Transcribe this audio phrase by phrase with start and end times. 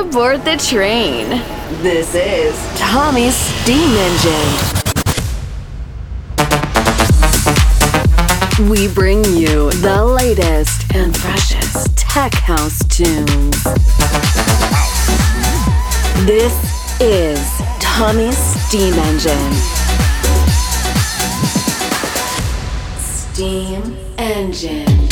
[0.00, 1.28] aboard the train.
[1.82, 4.50] This is Tommy's Steam Engine.
[8.70, 13.62] We bring you the latest and freshest tech house tunes.
[16.24, 16.54] This
[16.98, 17.38] is
[17.78, 19.52] Tommy's Steam Engine.
[22.98, 25.09] Steam Engine.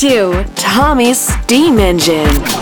[0.00, 2.59] to Tommy's Steam Engine.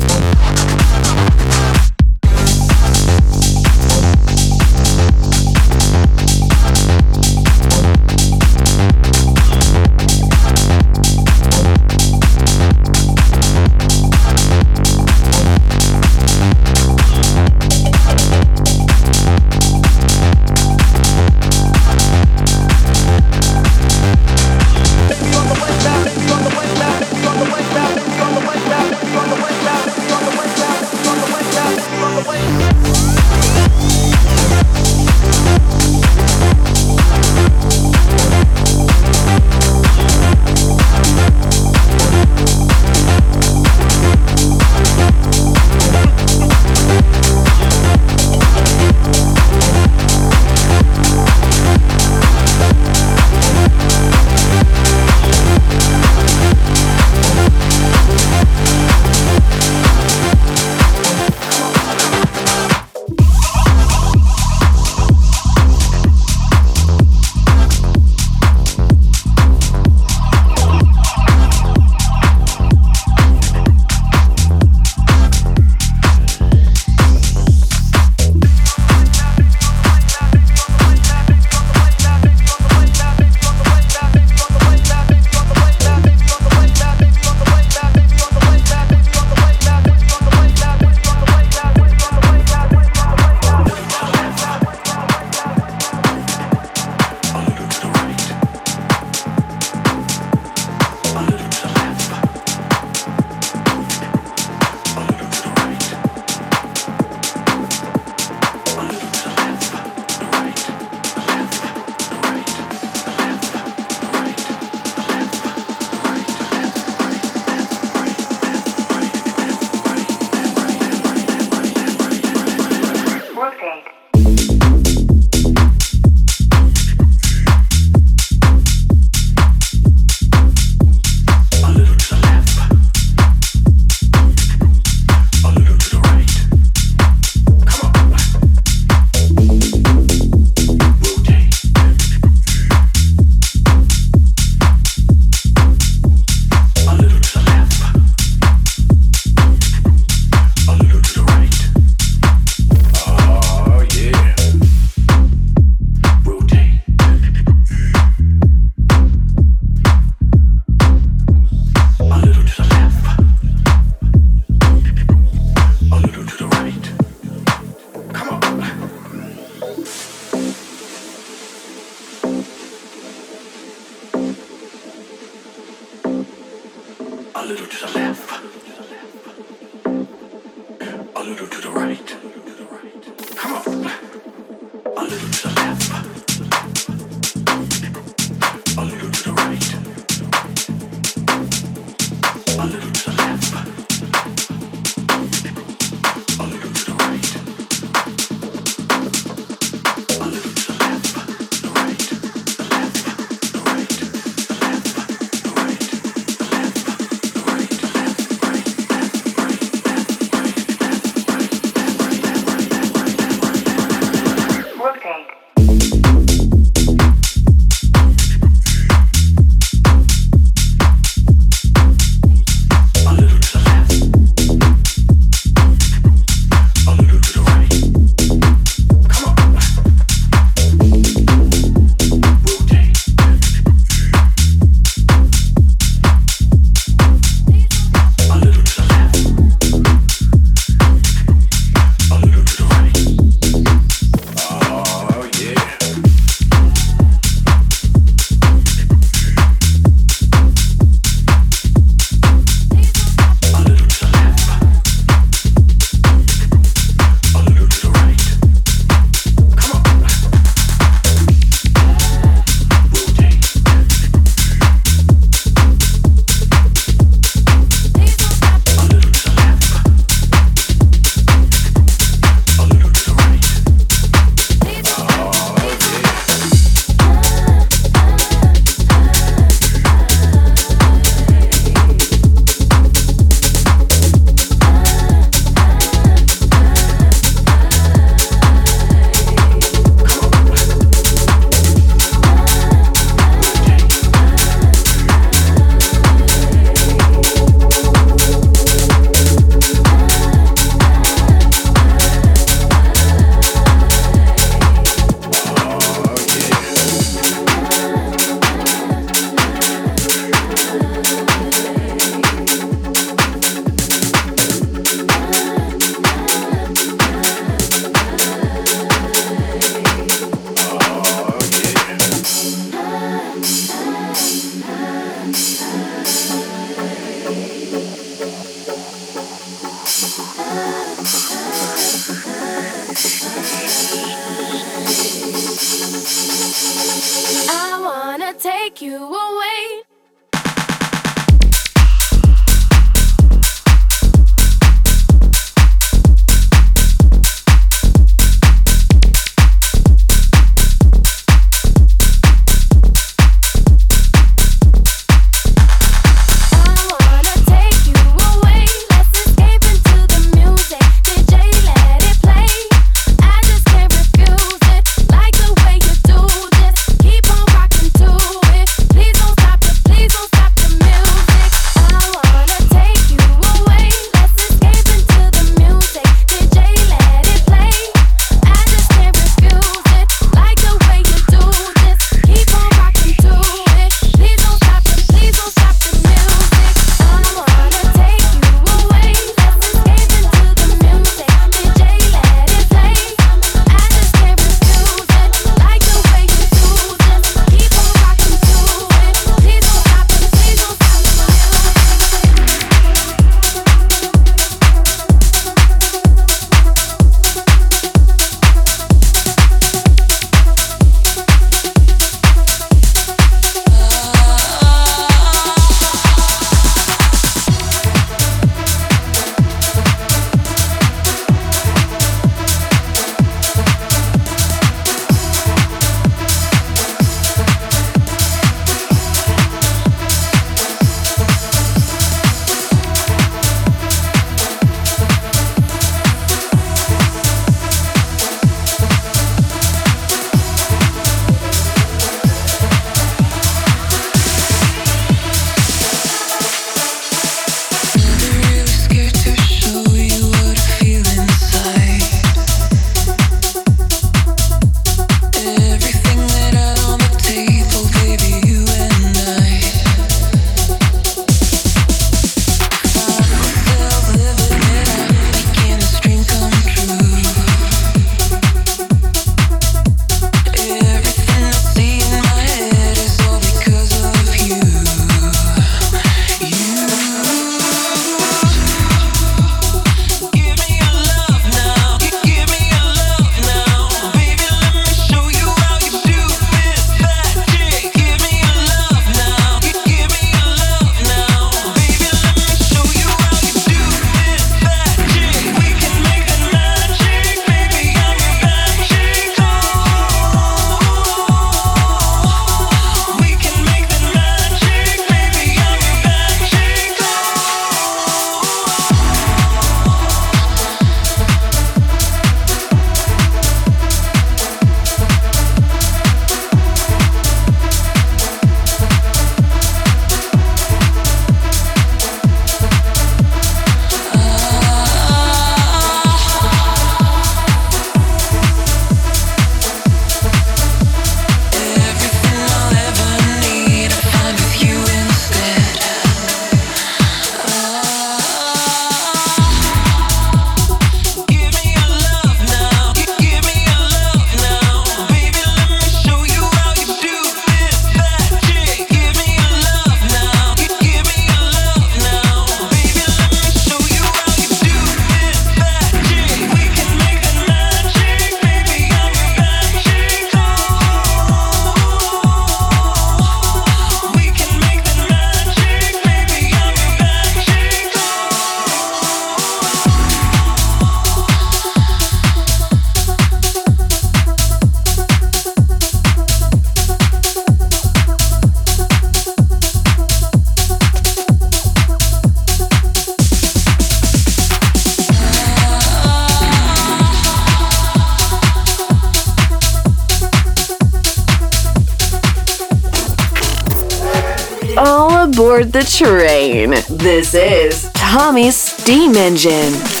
[595.97, 596.71] Train.
[596.89, 600.00] This is Tommy's Steam Engine.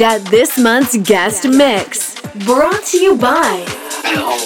[0.00, 4.45] at this month's guest mix, brought to you by.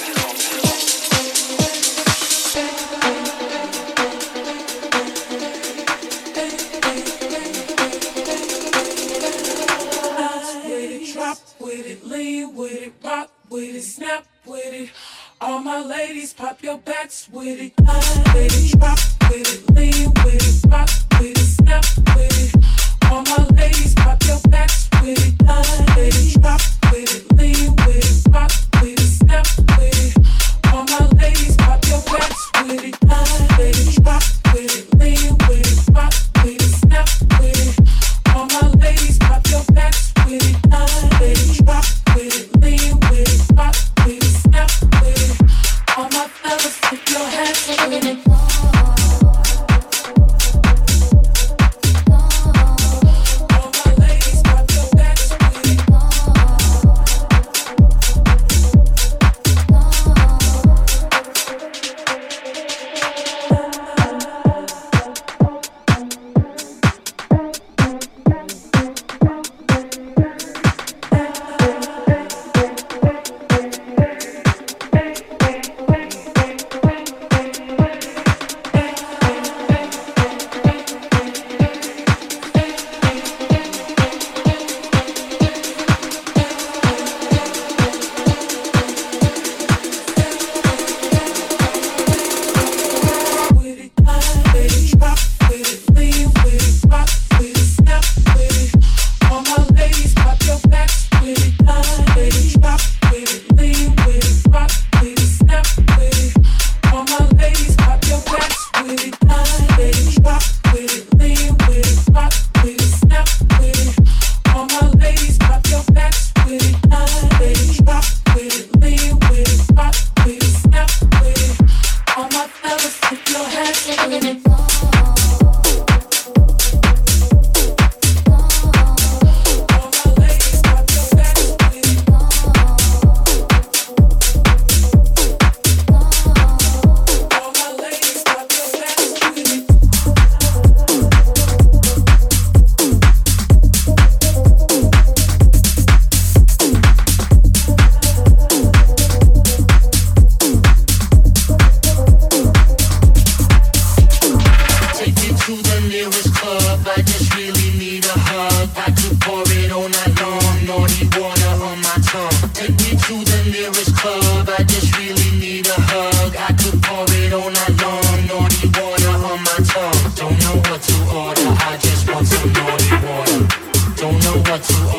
[174.51, 174.90] what you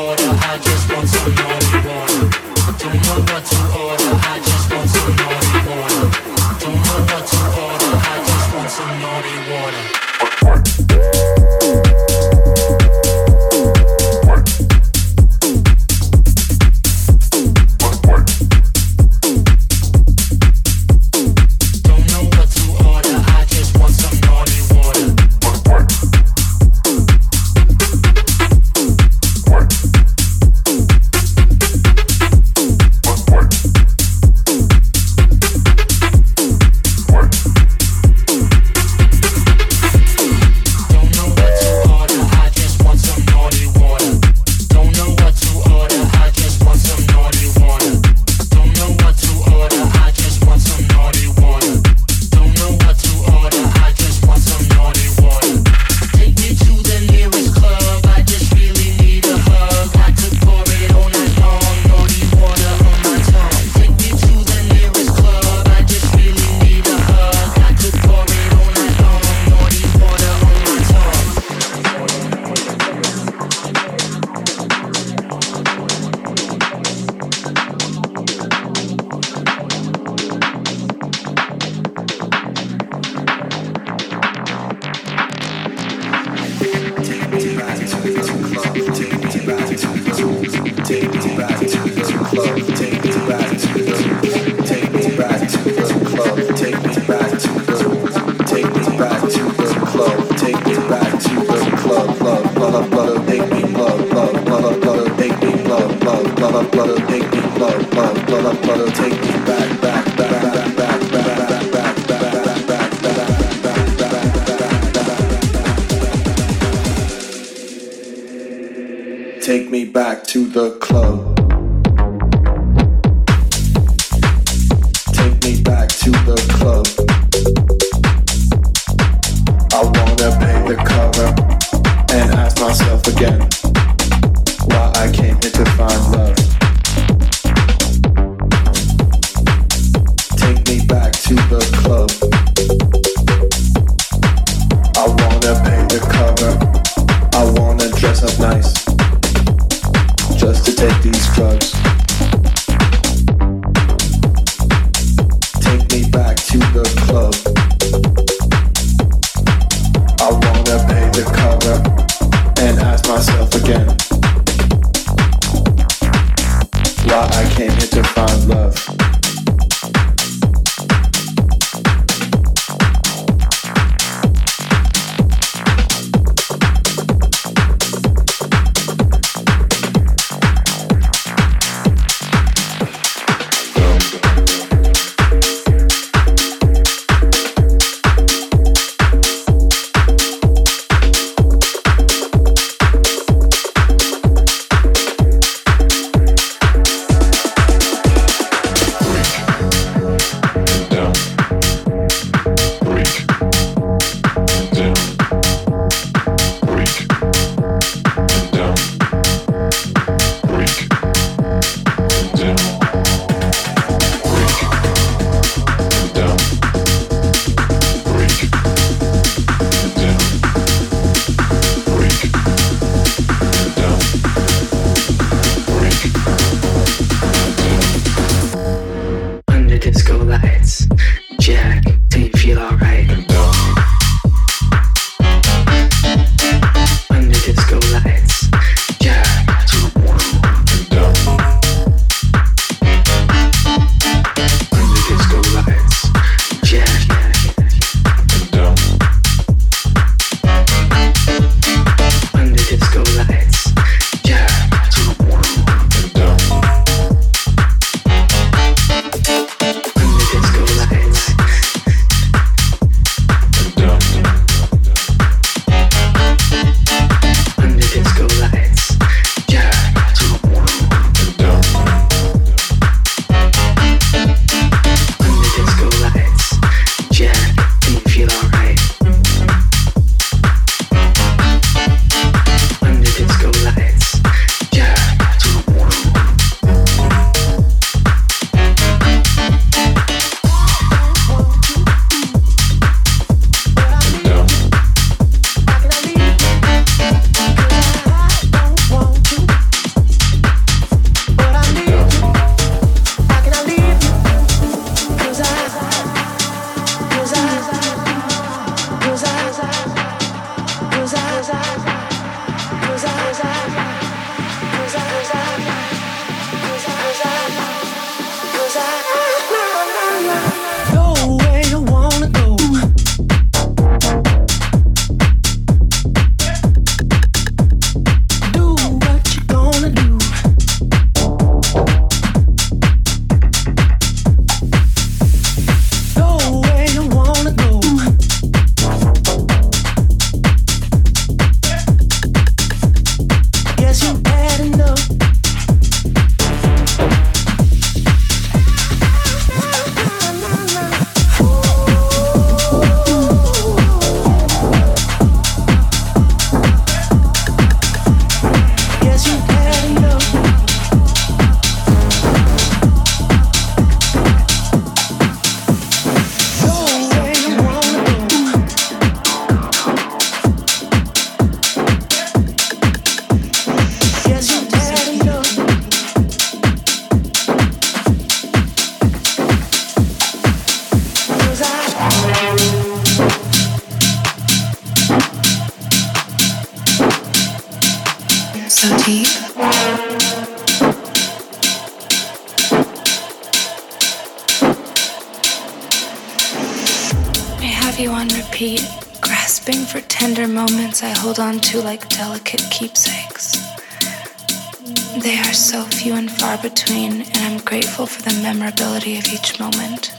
[409.01, 410.13] of each moment.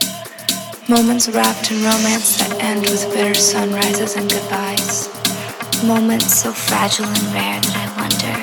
[0.91, 5.07] Moments wrapped in romance that end with bitter sunrises and goodbyes.
[5.87, 8.35] Moments so fragile and rare that I wonder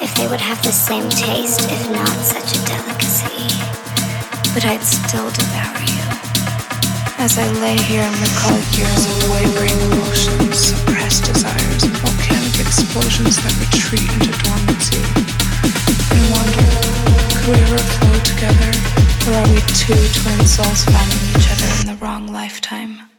[0.00, 3.52] if they would have the same taste if not such a delicacy.
[4.56, 6.08] But I'd still devour you.
[7.20, 13.36] As I lay here and recall years of wavering emotions, suppressed desires, and volcanic explosions
[13.44, 15.04] that retreat into dormancy.
[16.16, 16.64] I wonder,
[17.28, 18.72] could we ever flow together,
[19.28, 23.11] or are we two twin souls finding each other in the wrong lifetime?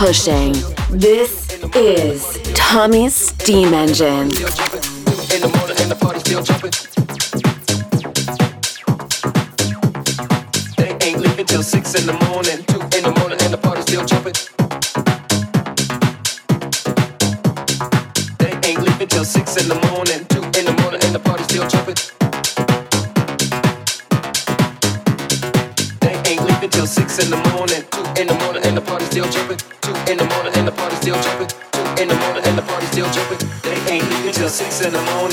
[0.00, 0.54] Pushing.
[0.88, 4.30] This is Tommy's Steam Engine.
[10.78, 12.29] They ain't leaving till six in the morning,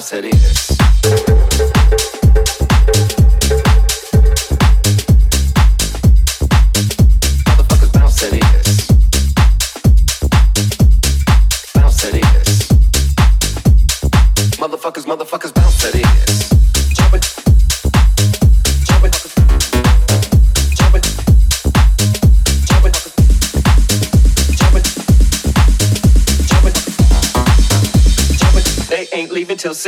[0.00, 0.69] bounce to this?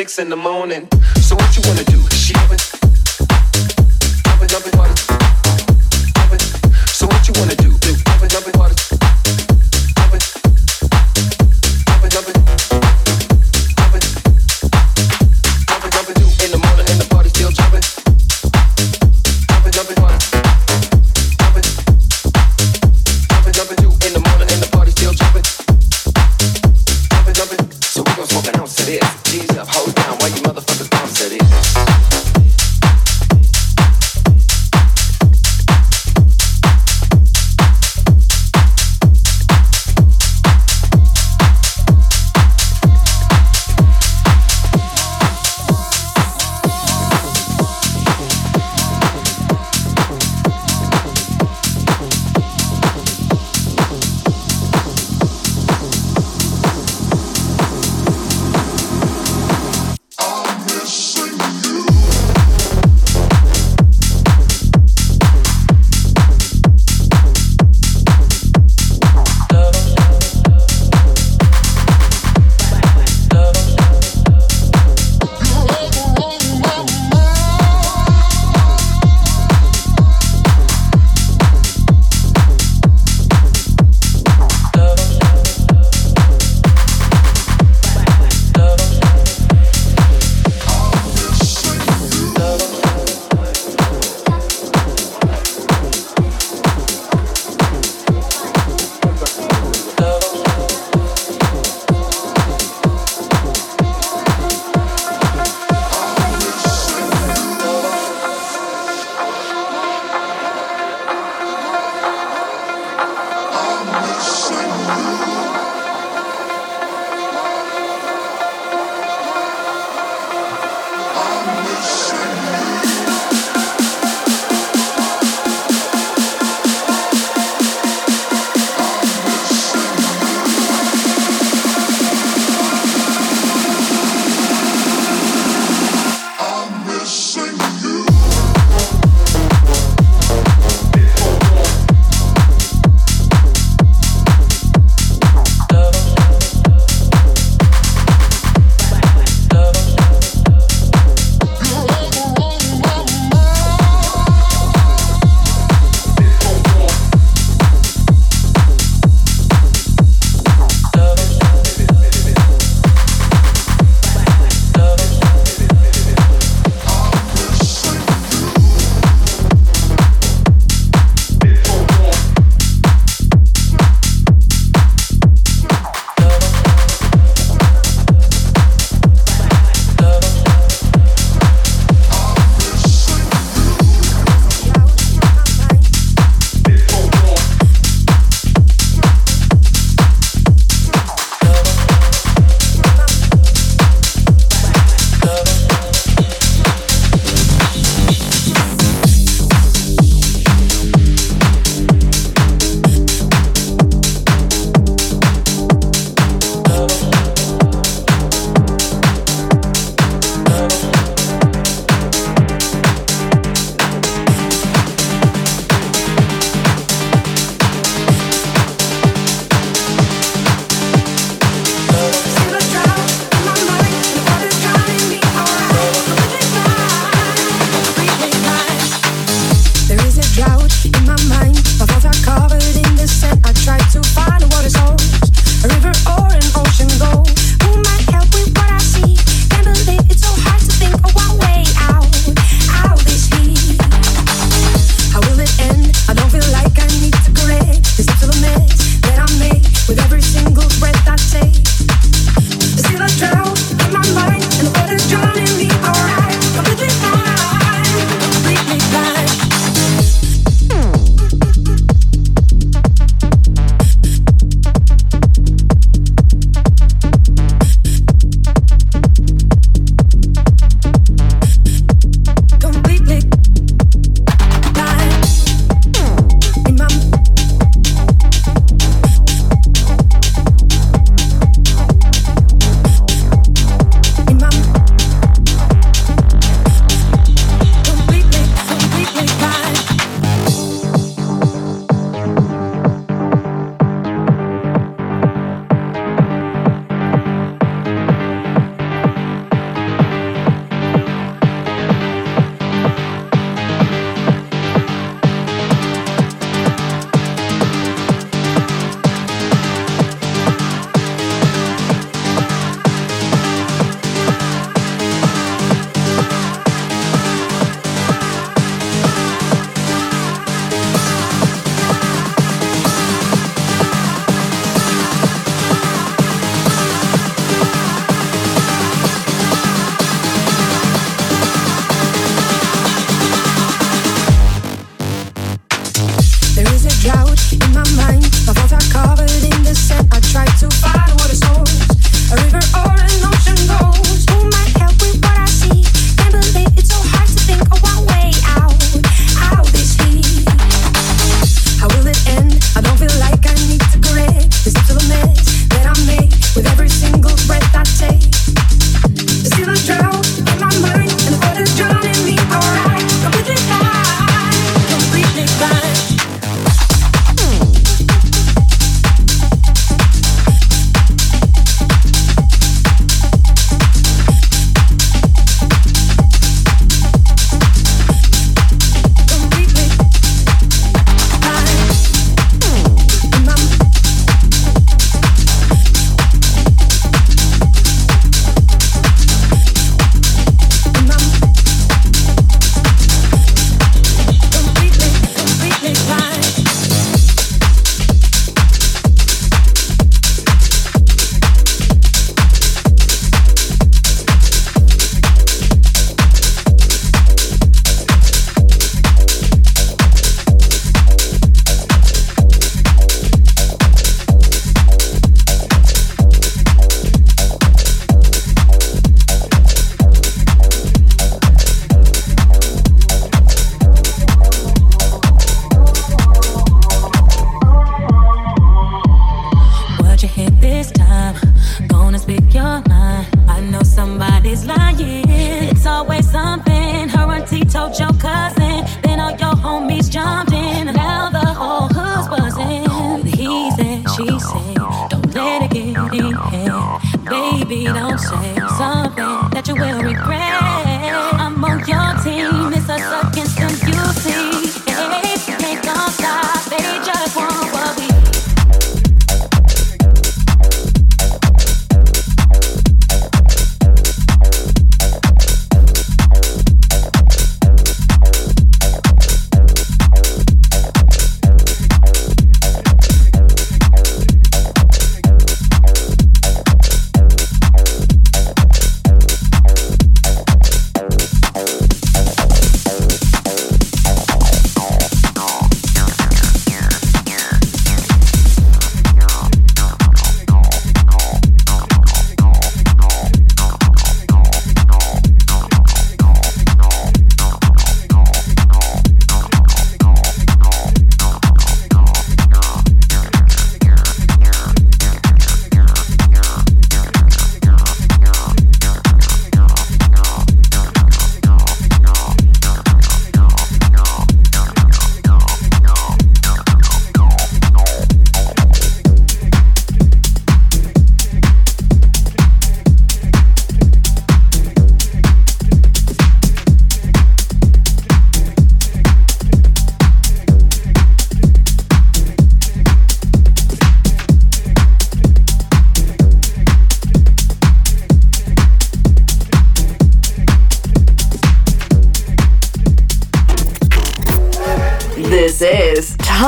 [0.03, 0.92] Six in the morning.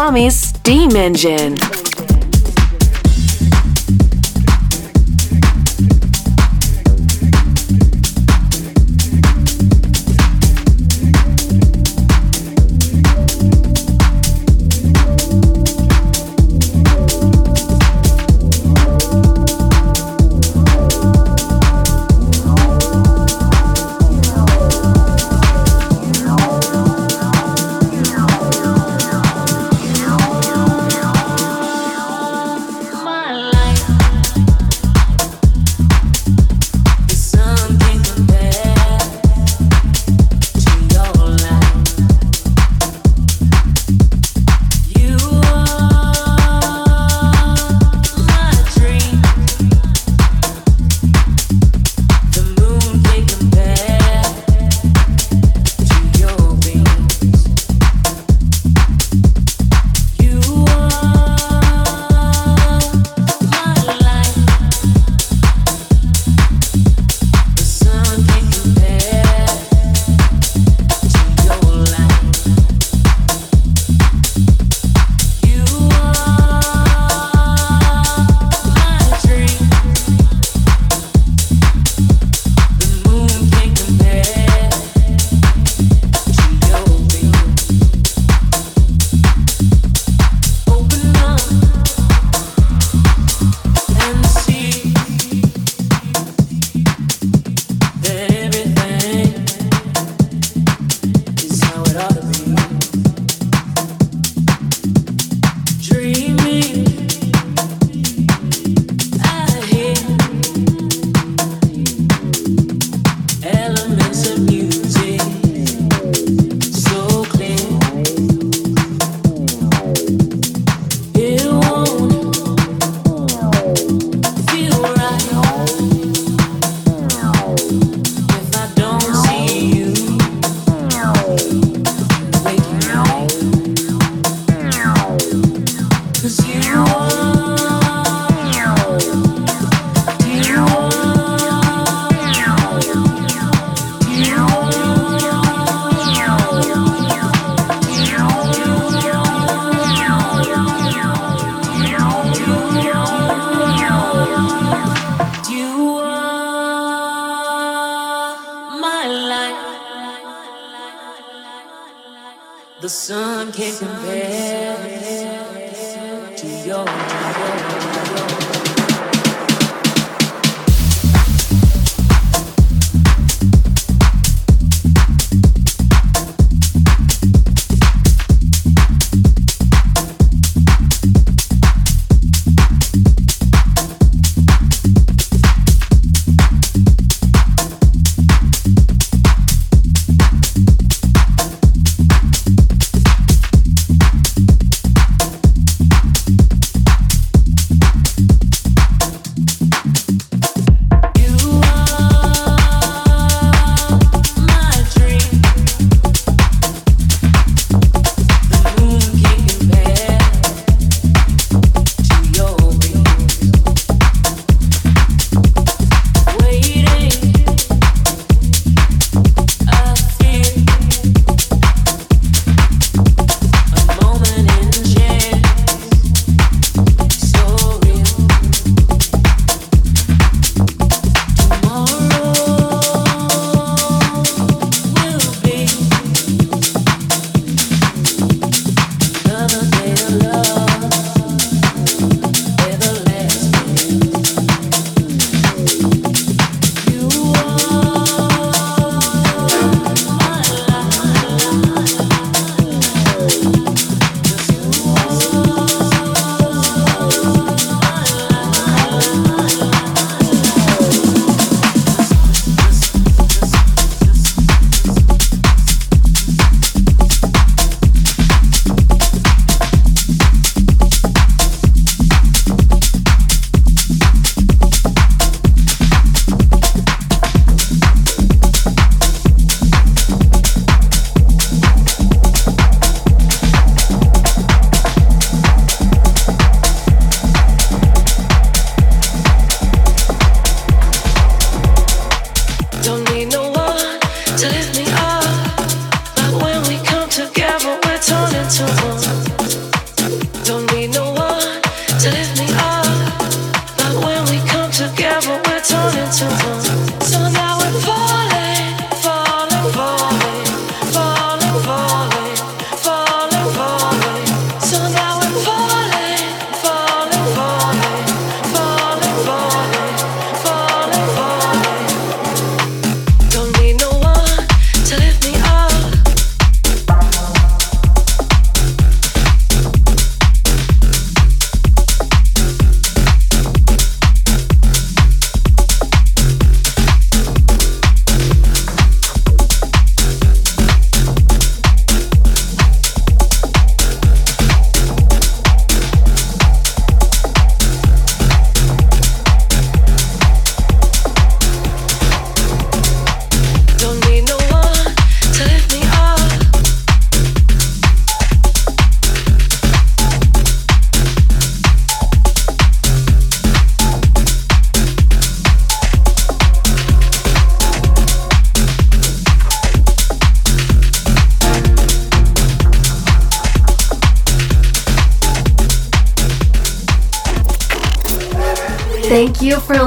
[0.05, 1.74] Is Tommy's Steam Engine.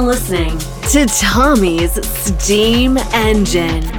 [0.08, 0.58] Listening
[0.90, 3.97] to Tommy's Steam Engine.